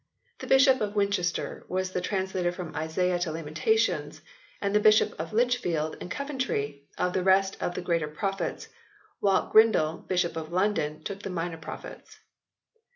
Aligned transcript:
The 0.39 0.47
Bishop 0.47 0.81
of 0.81 0.95
Winchester 0.95 1.63
was 1.69 1.91
the 1.91 2.01
translator 2.01 2.51
from 2.51 2.75
Isaiah 2.75 3.19
to 3.19 3.31
Lamentations, 3.31 4.21
and 4.59 4.73
the 4.73 4.79
Bishop 4.79 5.13
of 5.19 5.31
Lichfield 5.31 5.95
and 6.01 6.09
Coventry 6.09 6.81
of 6.97 7.13
the 7.13 7.21
rest 7.21 7.55
of 7.61 7.75
the 7.75 7.83
Greater 7.83 8.07
Prophets, 8.07 8.67
while 9.19 9.51
Grindal, 9.53 9.97
Bishop 10.07 10.35
of 10.35 10.51
London, 10.51 11.03
took 11.03 11.21
the 11.21 11.29
Minor 11.29 11.57
Prophets. 11.57 12.17